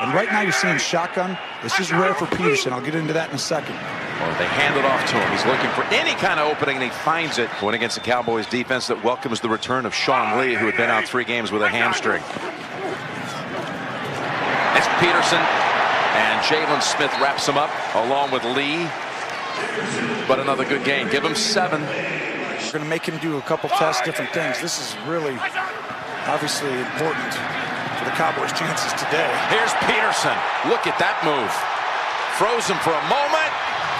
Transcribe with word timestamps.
And 0.00 0.12
right 0.12 0.30
now 0.30 0.42
you're 0.42 0.52
seeing 0.52 0.76
shotgun. 0.76 1.38
This 1.62 1.80
is 1.80 1.90
rare 1.90 2.12
for 2.14 2.26
Peterson. 2.36 2.72
I'll 2.72 2.82
get 2.82 2.94
into 2.94 3.14
that 3.14 3.30
in 3.30 3.36
a 3.36 3.38
second. 3.38 3.74
Well, 3.74 4.38
they 4.38 4.44
hand 4.44 4.76
it 4.76 4.84
off 4.84 5.00
to 5.08 5.16
him. 5.16 5.30
He's 5.32 5.46
looking 5.46 5.70
for 5.70 5.84
any 5.94 6.12
kind 6.20 6.38
of 6.38 6.48
opening, 6.52 6.76
and 6.76 6.84
he 6.84 6.90
finds 6.90 7.38
it. 7.38 7.48
Going 7.60 7.74
against 7.74 7.96
the 7.96 8.02
Cowboys 8.02 8.46
defense 8.46 8.88
that 8.88 9.02
welcomes 9.02 9.40
the 9.40 9.48
return 9.48 9.86
of 9.86 9.94
Sean 9.94 10.38
Lee, 10.38 10.54
who 10.54 10.66
had 10.66 10.76
been 10.76 10.90
out 10.90 11.04
three 11.04 11.24
games 11.24 11.50
with 11.50 11.62
a 11.62 11.68
hamstring. 11.68 12.22
It's 14.76 14.88
Peterson, 15.00 15.40
and 15.40 16.44
Jaylon 16.44 16.82
Smith 16.82 17.12
wraps 17.18 17.48
him 17.48 17.56
up 17.56 17.70
along 17.94 18.32
with 18.32 18.44
Lee. 18.44 18.84
But 20.28 20.40
another 20.40 20.66
good 20.66 20.84
game. 20.84 21.08
Give 21.08 21.24
him 21.24 21.34
seven. 21.34 21.80
We're 21.80 22.72
going 22.72 22.84
to 22.84 22.90
make 22.90 23.06
him 23.06 23.16
do 23.18 23.38
a 23.38 23.42
couple 23.42 23.70
tests, 23.70 24.02
different 24.02 24.32
things. 24.32 24.60
This 24.60 24.78
is 24.78 24.94
really 25.06 25.38
obviously 26.26 26.68
important 26.68 27.32
the 28.06 28.14
Cowboys' 28.14 28.54
chances 28.54 28.94
today. 28.94 29.26
Here's 29.50 29.74
Peterson. 29.82 30.38
Look 30.70 30.86
at 30.86 30.94
that 31.02 31.18
move. 31.26 31.50
Froze 32.38 32.70
him 32.70 32.78
for 32.86 32.94
a 32.94 33.04
moment, 33.10 33.50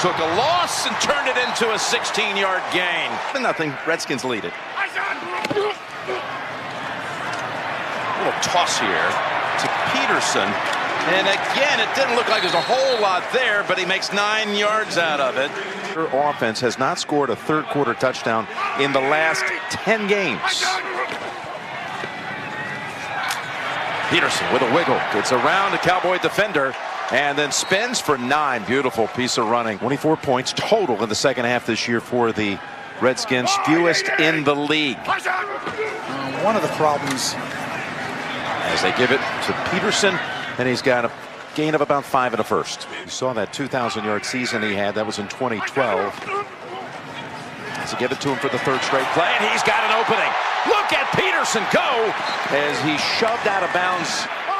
took 0.00 0.16
a 0.16 0.28
loss, 0.40 0.88
and 0.88 0.96
turned 1.04 1.28
it 1.28 1.36
into 1.36 1.68
a 1.68 1.76
16-yard 1.76 2.64
gain. 2.72 3.12
Nothing. 3.42 3.76
Redskins 3.84 4.24
lead 4.24 4.48
it. 4.48 4.54
A 4.56 5.68
little 8.24 8.40
toss 8.40 8.80
here 8.80 9.10
to 9.60 9.66
Peterson. 9.92 10.48
And 11.12 11.28
again, 11.28 11.80
it 11.80 11.92
didn't 11.94 12.16
look 12.16 12.28
like 12.28 12.40
there's 12.40 12.54
a 12.54 12.60
whole 12.60 13.00
lot 13.00 13.22
there, 13.32 13.64
but 13.64 13.78
he 13.78 13.84
makes 13.84 14.12
nine 14.12 14.54
yards 14.54 14.96
out 14.96 15.20
of 15.20 15.36
it. 15.36 15.50
Their 15.94 16.06
offense 16.28 16.60
has 16.60 16.78
not 16.78 16.98
scored 16.98 17.30
a 17.30 17.36
third 17.36 17.66
quarter 17.66 17.94
touchdown 17.94 18.46
in 18.80 18.92
the 18.92 19.00
last 19.00 19.44
10 19.70 20.06
games. 20.06 20.64
Peterson 24.10 24.52
with 24.52 24.62
a 24.62 24.74
wiggle. 24.74 24.96
Gets 25.12 25.32
around 25.32 25.72
a 25.72 25.78
Cowboy 25.78 26.18
defender 26.18 26.74
and 27.12 27.38
then 27.38 27.52
spins 27.52 28.00
for 28.00 28.18
nine. 28.18 28.64
Beautiful 28.64 29.06
piece 29.08 29.38
of 29.38 29.48
running. 29.48 29.78
24 29.78 30.16
points 30.16 30.52
total 30.56 31.02
in 31.02 31.08
the 31.08 31.14
second 31.14 31.44
half 31.44 31.66
this 31.66 31.86
year 31.86 32.00
for 32.00 32.32
the 32.32 32.58
Redskins. 33.00 33.50
Fewest 33.64 34.08
in 34.18 34.44
the 34.44 34.54
league. 34.54 34.98
Uh, 35.06 36.42
one 36.42 36.56
of 36.56 36.62
the 36.62 36.68
problems. 36.68 37.34
As 37.36 38.82
they 38.82 38.92
give 38.96 39.10
it 39.10 39.20
to 39.46 39.70
Peterson, 39.70 40.14
and 40.58 40.68
he's 40.68 40.82
got 40.82 41.04
a 41.04 41.12
gain 41.54 41.74
of 41.74 41.80
about 41.80 42.04
five 42.04 42.32
and 42.32 42.40
a 42.40 42.44
first. 42.44 42.86
You 43.04 43.10
saw 43.10 43.32
that 43.32 43.52
2,000 43.52 44.04
yard 44.04 44.24
season 44.24 44.62
he 44.62 44.74
had. 44.74 44.94
That 44.94 45.06
was 45.06 45.18
in 45.18 45.28
2012. 45.28 46.50
To 47.90 47.96
give 47.98 48.12
it 48.14 48.20
to 48.22 48.30
him 48.30 48.38
for 48.38 48.46
the 48.46 48.62
third 48.62 48.78
straight 48.86 49.10
play, 49.18 49.26
and 49.26 49.42
he's 49.50 49.66
got 49.66 49.82
an 49.82 49.90
opening. 49.98 50.30
Look 50.70 50.94
at 50.94 51.10
Peterson 51.18 51.66
go 51.74 51.90
as 52.54 52.78
he 52.86 52.94
shoved 53.18 53.50
out 53.50 53.66
of 53.66 53.72
bounds. 53.74 54.06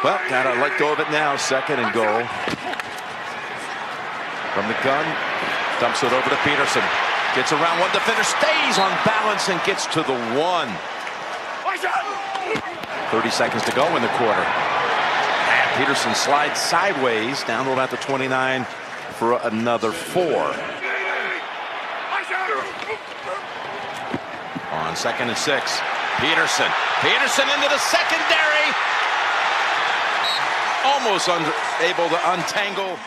Well, 0.00 0.16
gotta 0.32 0.56
let 0.64 0.80
go 0.80 0.96
of 0.96 0.98
it 0.98 1.12
now. 1.12 1.36
Second 1.36 1.76
and 1.76 1.92
goal. 1.92 2.24
From 4.56 4.64
the 4.64 4.78
gun, 4.80 5.04
dumps 5.76 6.00
it 6.00 6.08
over 6.08 6.24
to 6.24 6.40
Peterson. 6.40 6.80
Gets 7.36 7.52
around 7.52 7.76
one 7.84 7.92
defender, 7.92 8.24
stays 8.24 8.80
on 8.80 8.88
balance, 9.04 9.52
and 9.52 9.60
gets 9.68 9.84
to 9.92 10.00
the 10.00 10.16
one. 10.32 10.72
30 13.12 13.28
seconds 13.28 13.62
to 13.68 13.72
go 13.76 13.84
in 13.92 14.00
the 14.00 14.14
quarter. 14.16 14.40
And 14.40 15.68
Peterson 15.76 16.14
slides 16.14 16.58
sideways 16.58 17.44
down 17.44 17.66
to 17.66 17.76
about 17.76 17.90
the 17.90 18.00
29 18.00 18.64
for 19.20 19.36
another 19.44 19.92
four. 19.92 20.48
On 24.72 24.96
second 24.96 25.28
and 25.28 25.38
six, 25.38 25.80
Peterson. 26.20 26.70
Peterson 27.02 27.48
into 27.54 27.68
the 27.68 27.78
secondary. 27.78 28.68
Almost 30.84 31.28
able 31.80 32.08
to 32.08 32.18
untangle 32.32 32.98